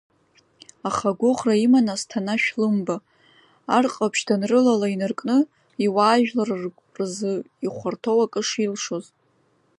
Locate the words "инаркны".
4.93-5.37